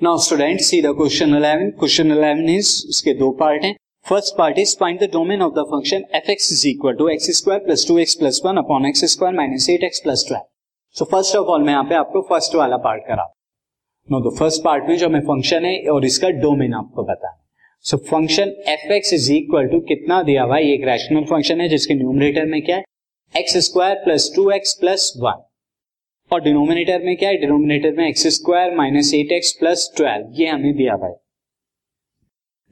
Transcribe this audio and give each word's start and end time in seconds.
Now 0.00 0.18
student 0.18 0.60
see 0.60 0.80
the 0.82 0.86
question 0.96 1.30
11 1.32 1.70
question 1.78 2.12
11 2.12 2.48
is 2.50 2.70
इसके 2.88 3.12
दो 3.14 3.30
part 3.36 3.64
हैं 3.64 3.74
first 4.06 4.34
part 4.38 4.58
is 4.58 4.74
find 4.78 4.98
the 5.00 5.08
domain 5.12 5.42
of 5.42 5.52
the 5.54 5.62
function 5.66 6.02
F 6.14 6.30
X 6.30 6.50
is 6.52 6.66
equal 6.68 6.94
to 6.94 7.08
X 7.08 7.30
square 7.36 7.60
plus 7.60 7.86
two 7.88 7.98
X 7.98 8.14
plus 8.14 8.40
one 8.44 8.56
upon 8.56 8.86
X 8.86 9.04
square 9.12 9.34
minus 9.34 9.68
eight 9.70 9.84
X 9.84 10.00
plus 10.00 10.24
twelve 10.28 10.44
so 10.96 11.04
first 11.06 11.36
of 11.36 11.46
all 11.46 11.62
मैं 11.62 11.72
यहाँ 11.72 11.84
पे 11.84 11.94
आपको 11.94 12.22
first 12.28 12.54
वाला 12.54 12.76
part 12.84 13.06
करा 13.06 13.26
know 14.08 14.20
the 14.20 14.34
first 14.38 14.62
part 14.64 14.88
में 14.88 14.96
जो 14.96 15.08
हमें 15.08 15.20
function 15.22 15.64
है 15.64 15.76
और 15.92 16.04
इसका 16.04 16.30
डोमेन 16.40 16.74
आपको 16.74 17.04
बताना 17.04 17.40
so 17.84 17.96
function 18.10 18.54
F 18.68 18.92
X 18.92 19.12
is 19.14 19.32
equal 19.32 19.68
to 19.68 19.80
कितना 19.88 20.22
दिया 20.24 20.42
हुआ 20.44 20.56
है 20.56 20.72
एक 20.72 20.84
रैशनल 20.86 21.24
फ़ंक्शन 21.26 21.60
है 21.60 21.68
जिसके 21.68 21.94
न्यूमरेटर 21.94 22.46
में 22.46 22.60
क्या 22.62 22.76
है 22.76 22.84
X 23.34 23.56
square 23.64 24.04
plus 24.04 24.30
two 24.36 24.50
X 24.52 24.76
plus 24.80 25.12
one 25.20 25.44
और 26.34 26.40
डिनोमिनेटर 26.42 27.02
में 27.04 27.16
क्या 27.16 27.28
है? 27.28 27.36
डिनोमिनेटर 27.40 27.92
में 27.96 28.08
X 28.08 28.26
square 28.34 28.74
minus 28.76 29.12
eight 29.14 29.32
X 29.32 29.52
plus 29.60 29.90
twelve 29.96 30.40
ये 30.40 30.46
हमें 30.48 30.74
दिया 30.76 30.96
भाई 30.96 31.12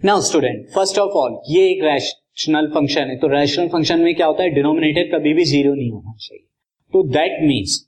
now 0.00 0.20
student 0.22 0.66
first 0.74 0.98
of 0.98 1.12
all 1.18 1.40
ये 1.50 1.68
एक 1.70 1.84
रैशनल 1.84 2.66
फ़ंक्शन 2.74 3.10
है। 3.10 3.16
तो 3.18 3.28
रैशनल 3.28 3.68
फ़ंक्शन 3.68 4.00
में 4.00 4.14
क्या 4.14 4.26
होता 4.26 4.42
है? 4.42 4.50
डिनोमिनेटर 4.50 5.08
कभी 5.12 5.32
भी 5.34 5.44
ज़ीरो 5.44 5.74
नहीं 5.74 5.90
होना 5.90 6.14
चाहिए। 6.18 6.44
तो 6.92 7.02
that 7.10 7.38
means 7.42 7.78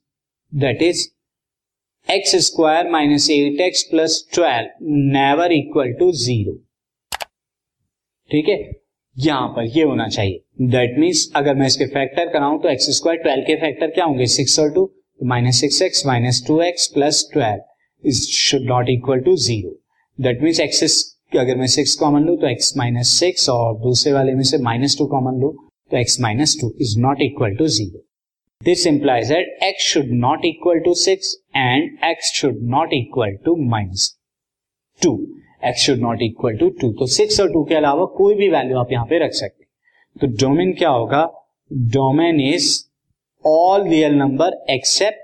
that 0.52 0.82
is 0.82 1.08
X 2.08 2.36
square 2.46 2.90
minus 2.90 3.28
eight 3.30 3.60
X 3.60 3.82
plus 3.90 4.22
twelve 4.34 4.86
never 5.12 5.52
equal 5.52 5.92
to 6.00 6.10
zero 6.14 6.56
ठीक 8.30 8.48
है? 8.48 8.58
यहाँ 9.16 9.48
पर 9.56 9.66
ये 9.76 9.82
होना 9.84 10.06
चाहिए। 10.08 10.40
दैट 10.70 10.98
मीन्स 10.98 11.30
अगर 11.36 11.54
मैं 11.54 11.66
इसके 11.66 11.86
फैक्टर 11.88 12.28
कराऊं 12.32 12.58
तो 12.60 12.68
एक्स 12.68 12.90
स्क्वायर 12.96 13.18
ट्वेल्व 13.22 13.42
के 13.46 13.56
फैक्टर 13.56 13.90
क्या 13.90 14.04
होंगे? 14.04 14.26
सिक्स 14.28 14.58
और 14.58 14.72
two 14.74 14.84
minus 15.24 15.60
six 15.60 15.80
X 15.82 16.06
minus 16.06 16.42
two 16.46 16.60
X 16.62 16.86
plus 16.94 17.28
twelve 17.32 18.08
is 18.08 18.22
should 18.30 18.62
not 18.68 18.88
equal 18.90 19.20
to 19.20 19.36
zero 19.36 19.70
that 20.18 20.42
means 20.42 20.60
X 20.60 21.02
अगर 21.38 21.56
मैं 21.56 21.66
सिक्स 21.66 21.94
कॉमन 21.94 22.24
लू 22.24 22.36
तो 22.36 22.48
एक्स 22.48 22.76
माइनस 22.76 23.08
सिक्स 23.20 23.48
और 23.48 23.78
दूसरे 23.80 24.12
वाले 24.12 24.34
में 24.34 24.42
से 24.42 24.58
माइनस 24.62 24.96
टू 24.98 25.06
कॉमन 25.06 25.40
लू 25.40 25.48
तो 25.90 25.96
X 25.96 26.20
minus 26.20 26.56
two 26.60 26.72
is 26.80 26.98
not 27.00 27.22
equal 27.22 27.56
to 27.56 27.66
zero 27.68 28.04
this 28.60 28.86
implies 28.86 29.28
that 29.28 29.62
X 29.62 29.84
should 29.84 30.10
not 30.18 30.44
equal 30.44 30.80
to 30.80 30.94
six 30.94 31.34
and 31.56 31.98
X 32.04 32.32
should 32.34 32.58
not 32.70 32.92
equal 32.92 33.36
to 33.44 33.56
minus 33.70 34.14
two 35.00 35.16
X 35.64 35.86
should 35.86 35.98
not 35.98 36.22
equal 36.22 36.56
to 36.56 36.68
two 36.80 36.92
तो 36.92 37.06
six 37.06 37.40
और 37.40 37.52
two 37.52 37.64
के 37.64 37.74
अलावा 37.74 38.04
कोई 38.16 38.34
भी 38.34 38.48
value 38.48 38.78
आप 38.78 38.92
यहाँ 38.92 39.06
पे 39.06 39.24
रख 39.24 39.32
सकते 39.32 39.64
तो 40.20 40.26
डोमेन 40.40 40.72
क्या 40.72 40.90
होगा? 40.90 41.22
Domain 41.92 42.40
is 42.40 42.72
all 43.46 43.88
real 43.88 44.14
number 44.14 44.54
except 44.70 45.18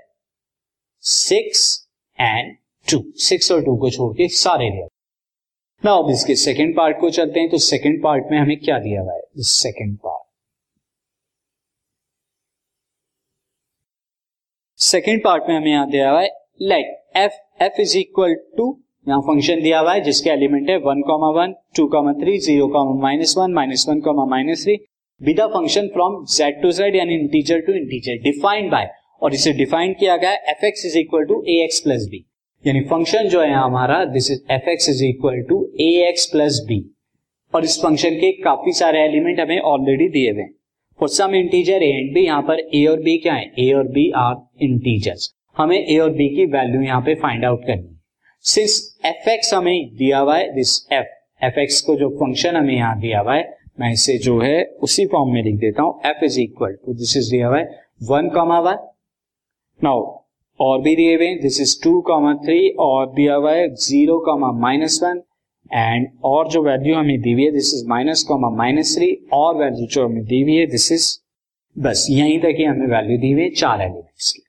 six 1.03 1.61
and 2.19 2.55
two 2.87 3.03
six 3.19 3.51
और 3.51 3.63
टू 3.65 3.75
को 3.77 3.89
छोड़ 3.89 4.13
के 4.17 4.27
सारे 4.27 4.69
रियल 4.69 4.87
ना 5.83 5.91
अब 5.91 6.09
इसके 6.09 6.35
सेकेंड 6.35 6.75
पार्ट 6.77 6.99
को 6.99 7.09
चलते 7.09 7.39
हैं 7.39 7.49
तो 7.49 7.57
सेकेंड 7.57 8.01
पार्ट 8.03 8.31
में 8.31 8.37
हमें 8.39 8.57
क्या 8.59 8.77
दिया 8.79 9.01
हुआ 9.01 9.13
है? 9.13 9.21
सेकेंड 9.37 9.97
पार्ट 9.97 10.23
सेकेंड 14.79 15.23
पार्ट 15.23 15.49
में 15.49 15.55
हमें 15.55 15.71
यहाँ 15.71 15.89
दिया 15.89 16.09
हुआ 16.11 16.21
है 16.21 16.29
like 16.61 16.85
F 17.17 17.63
F 17.63 17.81
is 17.81 17.97
equal 17.97 18.35
to 18.57 18.77
यहाँ 19.07 19.21
फ़ंक्शन 19.21 19.61
दिया 19.61 19.79
हुआ 19.79 19.93
है, 19.93 20.01
जिसके 20.01 20.29
एलिमेंट 20.29 20.69
है 20.69 20.77
one 20.77 21.01
comma 21.01 21.29
one 21.41 21.55
two 21.75 21.87
comma 21.87 22.13
three 22.13 22.37
zero 22.37 22.67
comma 22.67 23.01
minus 23.01 23.35
one 23.37 23.53
minus 23.53 23.85
one 23.89 24.01
comma 24.01 24.25
minus 24.25 24.63
three 24.63 24.77
be 25.21 25.33
the 25.33 25.45
function 25.47 25.87
from 25.87 26.23
Z 26.25 26.61
to 26.61 26.71
Z 26.71 26.95
यानी 26.95 27.15
integer 27.15 27.59
to 27.61 27.73
integer 27.73 28.21
defined 28.23 28.71
by 28.71 28.89
और 29.21 29.33
इसे 29.33 29.51
define 29.53 29.93
किया 29.93 30.15
गया 30.17 30.31
F 30.51 30.65
X 30.65 30.85
is 30.85 30.97
equal 30.97 31.25
to 31.25 31.43
A 31.47 31.61
X 31.63 31.79
plus 31.79 32.07
B 32.11 32.25
यानी 32.65 32.81
function 32.89 33.27
जो 33.29 33.41
है 33.41 33.53
हमारा 33.53 34.03
this 34.05 34.31
is 34.31 34.41
F 34.51 34.69
X 34.69 34.89
is 34.89 35.03
equal 35.05 35.41
to 35.49 35.63
A 35.79 35.89
X 36.09 36.25
plus 36.25 36.59
B 36.67 36.79
और 37.53 37.63
इस 37.63 37.77
फ़ंक्शन 37.81 38.15
के 38.15 38.31
काफ़ी 38.41 38.73
सारे 38.73 39.01
एलिमेंट 39.01 39.39
हमें 39.39 39.59
ऑलरेडी 39.59 40.07
दिए 40.09 40.31
हुए 40.31 40.43
for 40.99 41.09
some 41.09 41.35
integer 41.35 41.83
A 41.83 41.91
and 41.91 42.13
B 42.13 42.25
यहाँ 42.25 42.41
पर 42.41 42.59
ए 42.75 42.85
और 42.85 42.99
बी 43.01 43.17
क्या 43.17 43.33
है? 43.33 43.51
ए 43.59 43.71
और 43.73 43.87
बी 43.87 44.09
आर 44.15 44.35
इंटीजर्स 44.63 45.33
हमें 45.57 45.77
ए 45.77 45.97
और 45.97 46.09
बी 46.09 46.29
की 46.35 46.45
वैल्यू 46.45 46.81
यहाँ 46.81 47.01
पे 47.01 47.15
फाइंड 47.15 47.45
आउट 47.45 47.65
करनी 47.67 47.87
है। 47.87 47.99
सिंस 48.45 48.99
एफ़ 49.05 49.29
एक्स 49.29 49.53
हमें 49.53 49.95
दिया 49.95 50.19
हुआ 50.19 50.37
है 50.37 50.53
दिस 50.55 50.77
एफ़ 50.93 51.45
एफ़ 51.45 51.59
एक्स 51.59 51.81
को 51.81 51.95
जो 51.95 52.09
फ़ंक्शन 52.09 52.55
हमें 52.55 52.75
यहाँ 52.75 52.99
दिया 52.99 53.19
हुआ 53.19 53.35
है 53.35 53.60
मैं 53.81 53.91
इसे 53.91 54.17
जो 54.17 54.39
है, 54.39 54.63
उसी 54.83 55.05
फॉर्म 55.05 55.33
में 55.33 55.43
लिख 55.43 55.55
देता 55.55 55.83
हूँ 55.83 55.99
F 56.05 56.23
is 56.25 56.39
equal 56.39 56.73
to 56.85 56.93
this 56.93 57.15
is 57.17 57.31
दिया 57.31 57.47
हुआ 57.47 57.61
वन 58.09 58.29
कॉमा 58.29 58.59
वन 58.59 58.87
नाउ 59.83 60.01
और 60.59 60.81
भी 60.81 60.95
दिए 60.95 61.15
हुए 61.15 61.33
this 61.35 61.59
is 61.61 61.75
two 61.83 61.99
comma 62.01 62.33
three 62.45 62.69
और 62.79 63.13
दिया 63.13 63.35
हुआ 63.35 63.51
है 63.51 63.67
zero 63.75 64.19
comma 64.19 64.51
minus 64.59 64.99
one 65.03 65.21
and 65.73 66.07
और 66.23 66.49
जो 66.49 66.61
वैल्यू 66.63 66.95
हमें 66.95 67.21
दी 67.21 67.33
हुई 67.33 67.43
है 67.43 67.51
this 67.51 67.73
is 67.73 67.87
minus 67.87 68.23
comma 68.27 68.49
minus 68.57 68.95
three 68.97 69.11
और 69.33 69.55
वैल्यू 69.55 69.87
जो 69.87 70.05
हमें 70.05 70.23
दी 70.25 70.41
हुई 70.41 70.55
है 70.55 70.65
दिस 70.67 70.91
इज़ 70.91 71.07
बस 71.75 72.07
यहीं 72.09 72.39
तक 72.39 72.55
ही 72.57 72.63
हमें 72.63 72.87
वैल्यू 72.87 73.17
दी 73.17 73.31
हुई 73.31 73.41
है, 73.41 73.49
चार 73.49 73.81
एलिमेंट्स 73.81 74.31
की। 74.31 74.41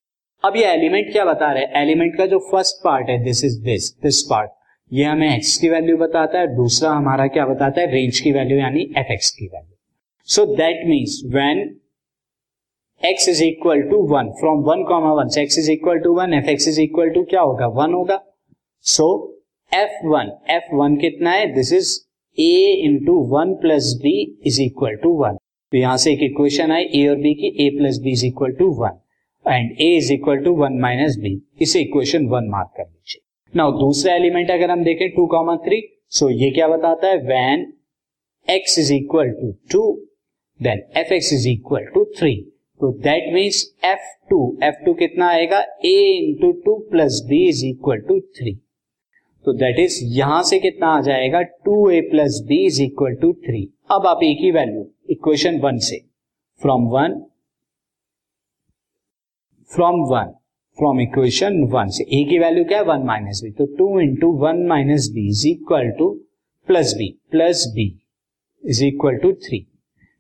अब 0.45 0.57
ये 0.57 0.65
एलिमेंट 0.65 1.13
क्या 1.13 1.25
बता 1.25 1.53
रहे 1.53 1.65
हैं? 1.65 1.73
एलिमेंट 1.83 2.17
का 2.17 2.27
जो 2.27 2.39
फ़र्स्ट 2.53 2.85
पार्ट 2.85 3.09
है 3.09 3.23
this 3.25 3.45
is 3.45 3.61
this 3.65 3.91
this 4.03 4.23
part 4.31 4.51
ये 4.93 5.05
हमें 5.05 5.35
एक्स 5.35 5.57
की 5.57 5.69
वैल्यू 5.69 5.97
बताता 5.97 6.39
है, 6.39 6.47
दूसरा 6.57 6.91
हमारा 6.91 7.27
क्या 7.27 7.45
बताता 7.47 7.81
है 7.81 7.87
रेंज 7.93 8.19
की 8.21 8.33
वैल्यू 8.33 8.59
यानी 8.59 8.81
एफ़ 8.99 9.13
एक्स 9.13 9.31
की 9.31 9.47
value 9.47 9.77
so 10.29 10.45
that 10.57 10.87
means 10.89 11.21
when 11.35 11.61
X 13.01 13.29
is 13.29 13.43
equal 13.45 13.83
to 13.91 14.03
one 14.09 14.29
from 14.41 14.63
one 14.65 14.83
comma 14.89 15.13
one 15.15 15.31
X 15.41 15.59
is 15.59 15.71
equal 15.73 15.99
to 15.99 16.15
one 16.15 16.35
F 16.35 16.49
X 16.51 16.69
is 16.69 16.81
equal 16.81 17.11
to 17.11 17.23
क्या 17.31 17.41
होगा? 17.41 17.67
वन 17.81 17.95
होगा. 17.95 18.21
So 18.85 19.09
F 19.73 20.07
one 20.07 20.33
F 20.51 20.75
one 20.75 20.97
कितना 20.97 21.31
है? 21.31 21.47
This 21.55 21.73
is 21.73 21.99
A 22.39 22.83
into 22.85 23.19
one 23.33 23.55
plus 23.63 23.93
B 24.03 24.15
is 24.47 24.61
equal 24.63 24.97
to 25.03 25.17
one 25.17 25.37
तो 25.73 25.79
यहाँ 25.79 25.97
से 25.97 26.13
एक 26.13 26.23
equation 26.23 26.73
आई 26.73 26.85
ए 26.95 27.07
और 27.09 27.17
बी 27.17 27.35
की 27.35 27.55
A 27.67 27.71
plus 27.79 27.99
B 28.05 28.13
is 28.13 28.27
equal 28.27 28.53
to 28.53 28.71
one 28.75 29.01
and 29.45 29.81
A 29.81 29.95
is 29.97 30.13
equal 30.13 30.45
to 30.45 30.55
one 30.57 30.81
minus 30.81 31.17
B 31.19 31.41
इसे 31.63 31.81
equation 31.81 32.27
one 32.29 32.49
mark 32.51 32.73
कर 32.77 32.85
लीजिए 32.85 33.32
now 33.57 33.73
दूसरा 33.79 34.13
एलिमेंट 34.15 34.51
अगर 34.51 34.71
हम 34.71 34.83
देखें 34.85 35.09
टू 35.15 35.27
कॉमा 35.27 35.55
थ्री 35.65 35.81
सो 36.09 36.29
ये 36.31 36.51
क्या 36.51 36.69
बताता 36.69 37.09
है? 37.09 37.17
When 37.17 37.67
X 38.49 38.79
is 38.79 38.93
equal 38.95 39.31
to 39.41 39.51
two 39.73 39.83
then 40.61 40.81
F 40.99 41.13
X 41.13 41.33
is 41.33 41.49
equal 41.49 41.85
to 41.95 42.05
three 42.19 42.35
तो 42.81 42.93
that 43.03 43.33
means 43.35 43.61
F 43.85 44.07
two 44.31 44.41
F 44.63 44.85
two 44.85 44.95
कितना 44.95 45.29
आएगा? 45.29 45.61
A 45.85 45.97
into 46.23 46.53
two 46.65 46.79
plus 46.91 47.21
B 47.29 47.43
is 47.49 47.65
equal 47.67 48.01
to 48.09 48.19
three 48.39 48.55
तो 49.45 49.53
that 49.59 49.79
is 49.79 50.01
यहाँ 50.19 50.43
से 50.43 50.59
कितना 50.61 50.87
आ 50.89 51.01
जाएगा? 51.03 51.43
Two 51.43 51.89
A 51.91 52.01
plus 52.11 52.43
B 52.49 52.65
is 52.67 52.83
equal 52.83 53.15
to 53.23 53.33
three 53.47 53.69
अब 53.91 54.07
आप 54.07 54.23
एक 54.25 54.39
ही 54.43 54.51
वैल्यू 54.51 54.87
इक्वेशन 55.11 55.61
वन 55.61 55.79
से। 55.89 56.05
From 56.61 56.89
one 56.91 57.23
from 59.71 60.05
one 60.11 60.35
from 60.79 61.01
equation 61.01 61.63
one 61.73 61.89
से 61.97 62.05
ए 62.05 62.23
की 62.29 62.39
वैल्यू 62.39 62.65
क्या 62.65 62.79
है? 62.79 62.85
वन 62.85 63.03
माइनस 63.07 63.41
बी 63.45 63.51
तो 63.51 63.67
two 63.79 63.99
into 64.01 64.31
one 64.39 64.67
minus 64.69 65.09
b 65.15 65.27
is 65.29 65.47
equal 65.49 65.91
to 65.99 66.09
plus 66.69 66.95
b 66.99 67.09
plus 67.31 67.65
b 67.75 67.87
is 68.65 68.85
equal 68.85 69.17
to 69.23 69.33
three 69.47 69.67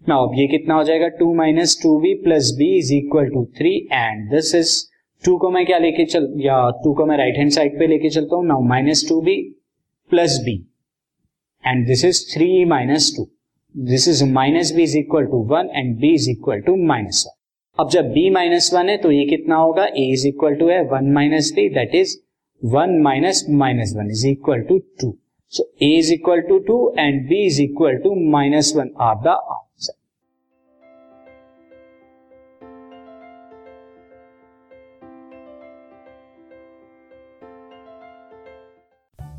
now 0.02 0.26
अब 0.28 0.38
ये 0.38 0.46
कितना 0.48 0.74
हो 0.74 0.84
जाएगा? 0.84 1.08
Two 1.18 1.32
minus 1.34 1.78
two 1.82 1.98
b 2.00 2.14
plus 2.22 2.50
b 2.58 2.68
is 2.78 2.92
equal 2.94 3.28
to 3.30 3.44
three 3.58 3.76
and 3.92 4.30
this 4.30 4.54
is 4.54 4.74
two 5.24 5.36
को 5.38 5.50
मैं 5.50 5.64
क्या 5.66 5.78
लेके 5.78 6.04
चल, 6.04 6.32
या 6.40 6.70
टू 6.84 6.94
को 6.94 7.06
मैं 7.06 7.16
राइट 7.18 7.36
हैंड 7.38 7.50
साइड 7.50 7.78
पे 7.78 7.86
लेके 7.86 8.08
चलता 8.10 8.36
हूँ। 8.36 8.46
Now 8.46 8.62
minus 8.68 9.06
two 9.08 9.20
b 9.20 9.36
plus 10.10 10.38
b 10.44 10.56
and 11.64 11.86
this 11.86 12.04
is 12.04 12.24
three 12.34 12.64
minus 12.64 13.12
two 13.16 13.28
this 13.74 14.08
is 14.08 14.24
minus 14.32 14.74
b 14.76 14.82
is 14.82 14.98
equal 14.98 15.26
to 15.26 15.42
one 15.50 15.70
and 15.74 15.96
b 16.00 16.12
is 16.14 16.30
equal 16.30 16.60
to 16.60 16.76
minus 16.86 17.24
one 17.28 17.40
अब 17.78 17.88
जब 17.88 18.12
b 18.14 18.30
minus 18.32 18.70
one 18.74 18.88
है 18.88 18.96
तो 18.96 19.10
ये 19.10 19.24
कितना 19.26 19.56
होगा? 19.56 19.84
a 19.84 20.02
इज़ 20.12 20.26
इक्वल 20.28 20.54
टू 20.54 20.68
है 20.68 20.80
one 20.84 21.10
minus 21.12 21.50
b 21.56 21.68
that 21.68 21.94
is 21.94 22.16
one 22.62 22.98
minus 23.02 23.44
minus 23.50 23.94
one 23.96 24.10
is 24.10 24.26
equal 24.28 24.60
to 24.60 24.78
two 25.00 25.12
so 25.52 25.64
a 25.82 25.88
is 25.98 26.12
equal 26.12 26.40
to 26.40 26.58
two 26.58 26.76
and 26.98 27.28
b 27.28 27.38
is 27.46 27.60
equal 27.62 27.96
to 27.96 28.14
minus 28.30 28.72
one 28.76 28.90
are 29.00 29.14
the 29.18 29.36